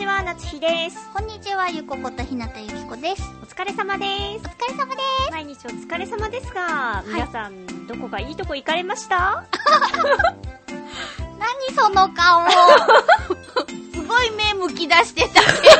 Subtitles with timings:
[0.00, 0.96] ちは、夏日です。
[1.12, 3.22] こんにちはゆこことひなたゆきこです。
[3.42, 4.06] お疲れ様で
[4.38, 4.46] す。
[4.46, 4.48] お。
[4.48, 5.30] 疲れ様です。
[5.30, 7.08] 毎日お疲れ様ですが、い。
[7.12, 9.44] 皆さん、どこかいいとこ行かれました？
[11.38, 12.48] 何その顔。
[13.92, 15.79] すごい目むき出してたけちょ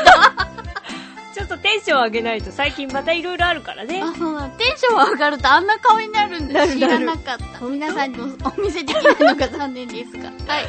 [1.91, 4.07] ション上げないと最近またいろいろあるからねど。
[4.07, 10.65] あそうなのテンション上がるとあんな顔になるんだ知らなかった皆さんにお見せできないのが残念ですが はい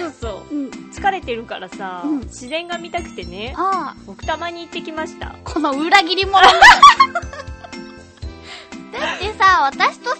[0.00, 0.54] そうそう。
[0.54, 5.34] うん疲れてるからさ、うん自然が見たくてね、ああ奥多摩に行ってきました。
[5.44, 6.50] この裏切り者 だ
[9.16, 10.18] ってさ、私とさ、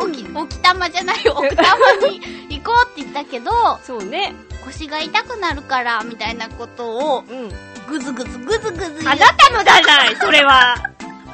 [0.00, 3.50] おき、沖玉じゃないよ、奥多摩に行こうって言ったけど、
[3.82, 4.32] そうね。
[4.64, 7.52] 腰が痛くなるから、みたいなことを、うん。
[7.92, 10.74] ぐずぐずぐずぐずあなたのじゃないそれは。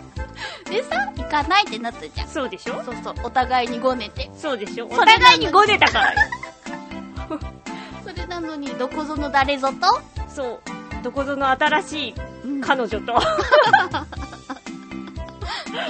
[0.64, 2.28] てさ、行かないってなったじゃん。
[2.28, 2.82] そうでしょ？
[2.84, 4.28] そうそう、お互いにごねて。
[4.36, 4.86] そうでしょ？
[4.86, 6.18] お互いにごねたからよ。
[8.04, 10.60] それなのに、どこぞの誰ぞと、そう。
[11.02, 12.14] どこぞの新しい
[12.44, 13.20] うん彼女と 行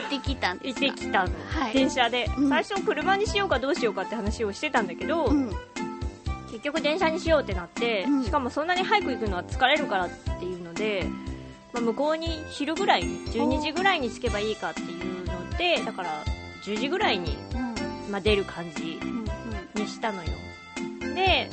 [0.06, 1.30] ってきたんで行ってきたの。
[1.48, 5.50] はい電車で、うん最初車にしようかどうしようかって話をしてたんだけど、うん。
[6.50, 11.06] 結局電車にしようってなって、うんしかもそんなに早く行くのは疲れるからっていうので、
[11.72, 16.24] まあ、向こうに昼ぐらいに12時ぐらいに着けばいいかっていうのでだから
[16.64, 17.58] 10時ぐらいに、う
[18.08, 18.10] ん。
[18.10, 19.24] まあ、出る感じうん。
[19.74, 20.30] にしたのよ
[21.14, 21.50] で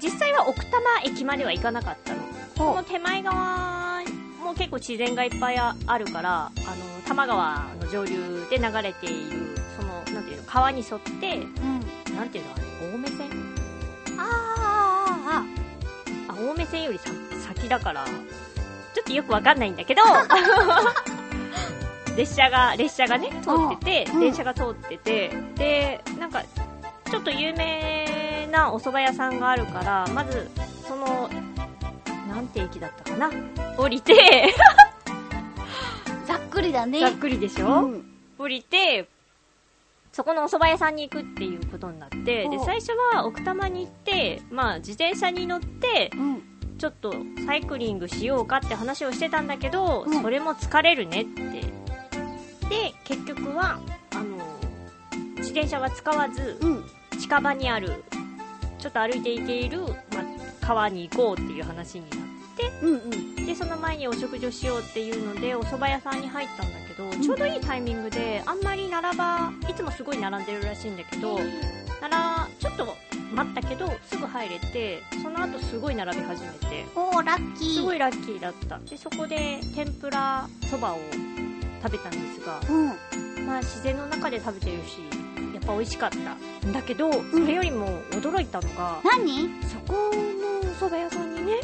[0.00, 2.20] 実際は奥多摩駅までは行かなかったの
[2.56, 4.02] この手前側
[4.44, 6.52] も結構自然がいっぱいあるからあの
[7.02, 11.77] 多摩川の上流で流れているそのなんていうの川に沿ってうん。
[12.18, 13.30] なんていうのあれ青梅線？
[14.18, 15.44] ああ、あ
[16.28, 17.10] あ青梅線よりさ
[17.46, 20.02] 先だからちょっとよくわかんないんだけど
[22.16, 26.42] 列車が列車がね通ってて、うん電車が通っててでなんか
[27.08, 30.50] ちょっと有名なお蕎麦屋さんがあるからまず
[30.86, 31.30] その
[32.28, 33.30] なんて駅だったかな？
[33.76, 34.52] 降りて
[35.06, 35.16] あ。
[36.26, 37.00] ざっくりだね。
[37.00, 38.04] ざっくりでしょ、うん。
[38.38, 39.08] 降りて
[40.12, 46.42] そこのお蕎麦屋さんに行くっていうことになってでお最初は奥多摩に行って、まあ、自転車に乗ってうん。
[46.78, 47.12] ちょっと
[47.44, 51.42] サイクリングしようかって話をしてたんだけど、うんそれも疲れるねって
[52.68, 53.80] で結局は
[54.12, 54.36] あの
[55.38, 56.84] 自転車は使わずうん。
[57.18, 58.04] 近場にある
[58.78, 59.94] ちょっと歩いて行ける、まあ、
[60.60, 62.27] 川に行こうっていう話になって
[62.82, 62.96] うんう
[63.42, 63.46] ん。
[63.46, 71.38] でその前にお食事をしようっていうのでお蕎麦屋さんに入ったんだけど、ちょうどいいタイミングであんまり並ばいつもすごい並んでるらしいんだけど
[72.00, 72.94] ならちょっと
[73.32, 77.74] 待ったけどすぐ入れてその後すごい並び始めておー、ラッキー。
[77.76, 80.98] すごいラッキーだったでそこで天ぷらそばを
[81.82, 83.46] 食べたんですが、うん。
[83.46, 84.98] まあ、自然の中で食べてるし
[85.54, 89.48] やっぱ美味しかったんだけどそれよりも驚いたのが、何？
[89.64, 91.60] そこのお蕎麦屋さんにね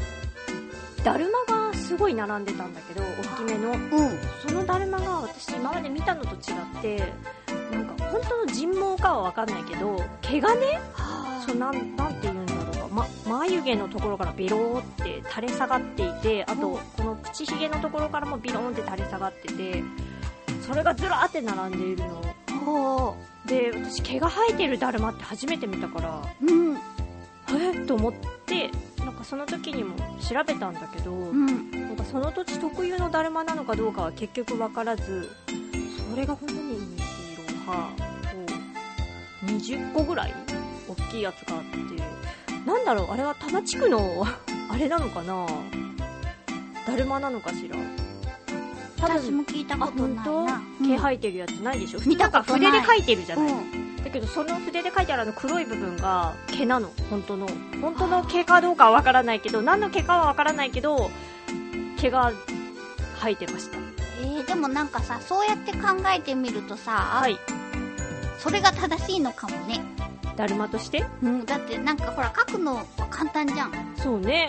[1.04, 3.70] だるまがすごい並んでたんだけど大きめの。
[3.70, 3.78] うん。
[4.46, 7.12] そのだるまが私今まで見たのと違って
[7.70, 10.80] なんか本当の人毛かは分かんないけど毛がね
[11.46, 19.84] そうなんなんて言うんだろうか、ま、眉毛のところからビローって垂れ下がっていてあとこの口ひげのところからもビローンって垂れ下がってて
[20.66, 23.16] それがずらーって並んでいるの。
[23.46, 26.78] で私毛が生えてるだるまって初めて見たからうん。
[27.50, 27.82] え？
[27.82, 28.12] っと思っ
[28.46, 28.70] て
[29.24, 31.70] かその時にも調べたんだけど、うん。
[31.70, 35.30] なんかその土地特有のだるまなのかどうかは結局分からず
[36.10, 37.02] それが本当に2キ
[37.56, 38.02] ロ半こ
[39.42, 40.34] う20個ぐらい
[40.88, 44.24] 大きいやつがあってなんだろうあれは多摩地区の
[44.70, 45.46] あれなのかな？
[46.86, 47.76] だるまなのかしら？
[48.96, 50.62] 多私分も聞いたあことないな。
[50.82, 52.00] 毛生えてるやつないでしょ？
[52.06, 52.70] 見たことない。
[52.70, 53.83] んか筆で描いてるじゃない、うん。
[54.04, 57.48] だけどその筆で描いてあるあの黒い部分が毛なの本当の
[57.80, 61.10] 本当の毛かどうかはわからないけど何の毛かはわからないけど
[61.98, 62.32] 毛が
[63.20, 63.78] 生えてました
[64.22, 65.78] えー、でもなんかさ、そうやって考
[66.16, 67.38] えてみるとさ、はい
[68.38, 69.80] それが正しいのかもね。
[70.36, 71.06] だるまとして？
[71.22, 71.46] うん。
[71.46, 73.72] だってなんかほら、書くのは簡単じゃん。
[73.96, 74.48] そうね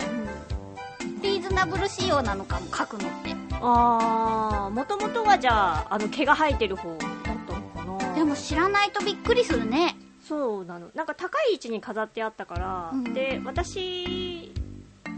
[1.02, 1.22] うん。
[1.22, 3.34] リーズナブル仕様なのかも、書くのって。
[3.52, 6.94] あーもともとはじゃああの毛が生えてる方
[8.16, 9.94] でも知らないとびっくりするね。
[10.26, 10.88] そうなの。
[10.94, 13.12] なんか高い位置に飾ってあったから、うん。
[13.12, 14.50] で私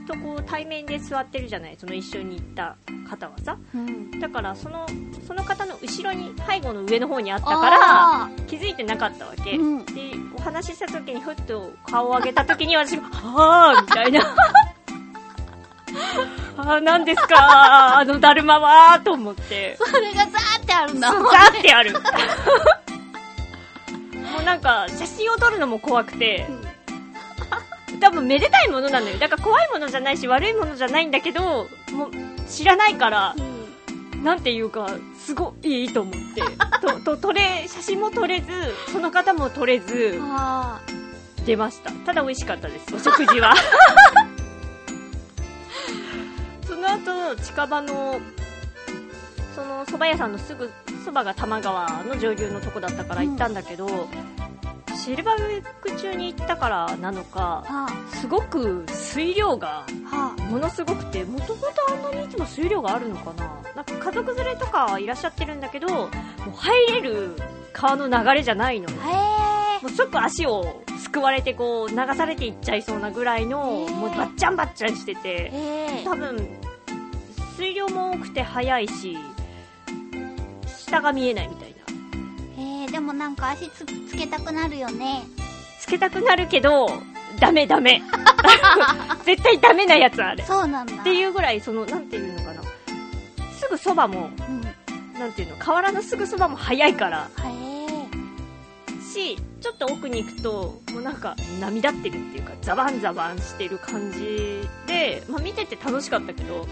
[0.07, 2.77] とこう対面で座ってるじゃないその一緒に行った
[3.09, 3.57] 方はさ。
[3.73, 4.19] うん。
[4.19, 4.85] だからその
[5.27, 7.79] その方の後ろに背後の上の方にあったから
[8.25, 9.87] あ気づいてなかったわけ、うん。
[9.87, 14.35] でお話しした時にふっと顔を上げた時に私が「はあ」みたいな
[16.59, 19.77] 「ああ何ですかあのだるまは」と思って。
[19.81, 21.13] ーそれがザーってあるんだ。
[21.13, 21.93] ザーってある
[24.49, 26.47] なんか写真を撮るのも怖くて
[28.01, 29.19] 多分めでたいものなのよ。
[29.19, 32.11] だから怖いものじゃないし悪いものじゃないんだけどもう
[32.49, 33.37] 知らないから
[34.23, 36.21] なんていうかすごいいいと思って。
[36.81, 38.47] とと撮れ写真も撮れず
[38.91, 40.81] その方も撮れずあ
[41.45, 41.93] 出ました。
[41.93, 42.95] ただ美味しかったです。
[42.95, 43.55] お食事は。
[46.67, 48.19] その後近場の
[49.55, 50.71] その蕎麦屋さんのすぐ
[51.05, 54.09] そばが多摩川の上流のとこだったから行ったんだけど、
[55.09, 57.87] シルバーウィーク中に行ったからなのかあ。
[57.87, 59.87] はすごく水量が。
[60.51, 66.11] ものすごくてもともとあんなにいつも水量があるのかななんか家族連れとかはいらっしゃってるんだけどもう
[66.57, 67.37] 入れる
[67.73, 68.91] 川の流れじゃないの。
[68.91, 75.51] もう即足をすくわれてこう流されていっちゃいそうなぐらいのもうバッチャンバッチャンしてて。
[76.05, 76.47] 多分
[77.57, 79.17] 水量も多くて速いし
[80.67, 81.68] 下が見えないみたいな
[83.19, 85.25] なんか足つつけたくなるよね。
[85.81, 86.89] つけたくなるけど
[87.41, 88.01] ダメダメ
[89.27, 90.95] 絶対ダメなやつあれそうなんだ。
[90.95, 92.63] っていうぐらいそのなんていうのかな
[93.59, 95.19] すぐそばもうん。
[95.19, 97.29] なんていうの河原のすぐそばも速いから。
[99.03, 106.69] しちょっと奥に行くともうなんか波立ってるっていうかザバンザバンしてる感じで、まあ、見てて楽しかったけど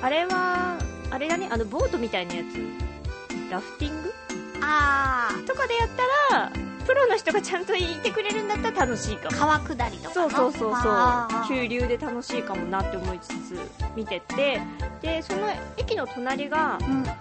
[0.00, 0.78] あれは
[1.10, 4.29] あれだねあのボートみたいなやつラフティング？
[4.62, 5.88] あとかでやっ
[6.30, 6.50] たら
[6.86, 9.32] プロの人がちゃんといてくれるんだったら楽しいかあ。
[9.32, 10.30] も川下りとかの。
[10.30, 13.58] そうそうそうそう急流で楽しいかもなって思いつつ
[13.94, 14.60] 見てて
[15.02, 17.02] でその駅の隣がうん。
[17.04, 17.14] へ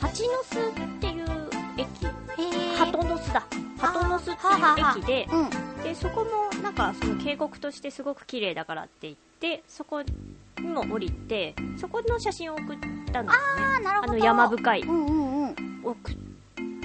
[0.00, 0.62] 蜂の巣っ
[1.00, 1.24] ていう
[1.76, 1.88] 駅
[2.38, 2.76] え。
[2.76, 3.44] 鳩の巣だ
[3.78, 5.44] 鳩の巣っていう駅でう
[5.78, 5.82] ん。
[5.82, 10.08] でそこもなんかその渓谷としてすごく綺麗だからって言ってそこに
[10.62, 14.12] も降りてそこの写真を送ったんですよねああ、なるほど。
[14.12, 15.54] あの山深いうんうんうん。
[15.84, 16.14] 送っ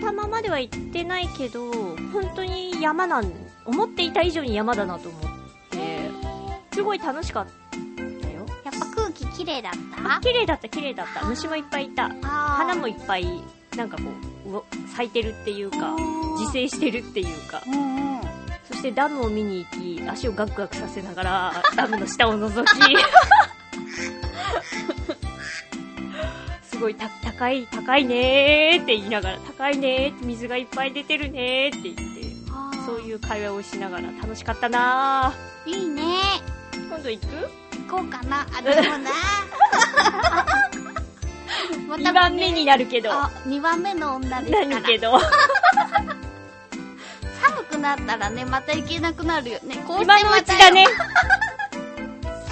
[0.01, 3.31] たままでは行ってないけど本当に山なん
[3.65, 5.27] 思っていた以上に山だなと思って。
[6.73, 7.47] すごい楽しかっ
[8.21, 8.45] たよ。
[8.63, 9.73] やっぱ空気きれいだっ
[10.13, 10.19] た？
[10.21, 11.25] 綺麗だった綺麗だった。
[11.25, 12.09] 虫もいっぱいいた。
[12.21, 13.25] 花もいっぱい
[13.75, 13.97] なんか
[14.45, 15.95] こう咲いてるっていうか
[16.39, 17.61] 自生してるっていうか。
[17.65, 18.21] うんうん。
[18.67, 22.67] そしてダムを見に行き足をガクガクさせながらダムの下を覗き
[26.77, 32.03] すごいた高い高いねーって言いながら高いねーって水がいっぱい出てるねーって言って
[32.85, 35.33] そういう会話をしながら楽しかったな
[35.65, 35.69] う。
[35.69, 36.03] いいね。
[36.71, 37.27] ー今度行く？
[37.89, 38.47] 行こうかな。
[38.57, 39.11] あ、でもな。
[41.89, 44.65] ま ?2 番目になるけどあ、2番目の女ですから。
[44.67, 45.19] なるけど
[47.41, 49.83] 寒くなったらね、また行けなくなるよね。
[49.87, 50.85] こうして今のうまたちだね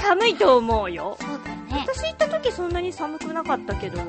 [0.07, 1.18] 寒いと思うよ。
[1.19, 1.86] そうだよね。
[1.88, 4.00] 私行った時そんなに寒くなかったけど。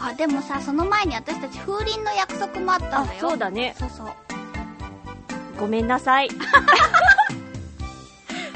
[0.00, 3.20] あ、でもさ、その前に私たち風鈴の約束もあったあんだよ。
[3.20, 3.74] そうだね。
[3.78, 4.08] そうそう。
[5.58, 6.28] ごめんなさい。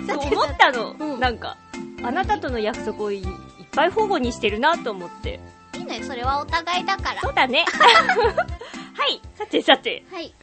[0.07, 1.21] そう思ったの、うん。
[1.21, 1.57] なんか
[2.03, 3.27] あなたとの約束をいいっ
[3.73, 5.41] ぱい保護にしてるなと思って。
[5.75, 7.21] いいのよ、それはお互いだから。
[7.21, 7.65] そうだね。
[8.99, 9.21] はい。
[9.37, 10.05] さてさて。
[10.12, 10.35] はい。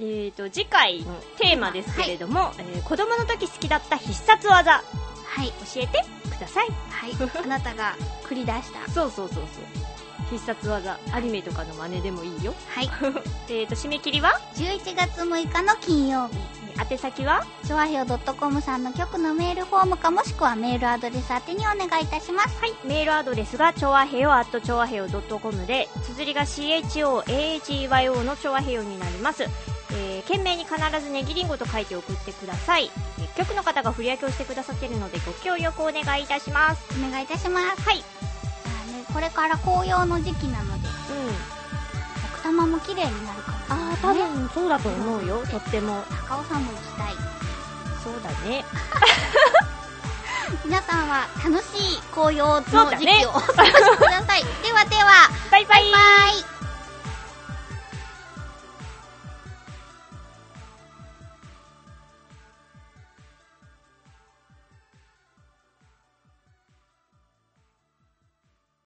[0.00, 4.82] えーと次回のテーマですけれども、えー子供の時好きだった必殺技
[5.38, 5.52] はい。
[5.72, 6.04] 教えて
[6.36, 7.12] くださいはい。
[7.44, 8.86] あなたが繰り出した。
[8.90, 9.44] そうそうそうそう
[10.30, 12.90] 必殺技アニメとかの真似でもいいよはい。
[13.48, 16.34] えーと締め切りは？11月6日の金曜日。
[16.90, 17.44] 宛先は？
[17.64, 22.60] チョアヘオ .com さんの局のメールフォームかもしくはメールアドレス宛てにお願いいたします。
[22.60, 29.44] はい、メールアドレスが、ちょわへよ、at ちょわへよ .com で、綴りが CHOAHEYO のちょわへよになります。
[30.18, 32.90] えー、懸命に必ずネギリンゴと書いて送ってください。
[33.18, 36.82] えー局の方が振り分けをしてくださっているので、ご協力お願いいたします。
[36.98, 37.82] お願いいたします。
[37.82, 37.98] はい。
[37.98, 38.04] じゃ
[38.82, 41.28] あね、これから紅葉の時期なので、うん。
[42.32, 43.64] 奥多摩も綺麗になるかもね。
[43.68, 46.02] あー、多分そうだと思うよ、とっても。
[46.28, 47.14] 高尾山も行きたい。
[48.02, 48.64] そうだね。
[50.64, 54.42] 皆さんは楽しい紅葉の時期をお過ごしください。
[54.64, 55.98] ではでは、バイバイバ
[56.54, 56.57] イ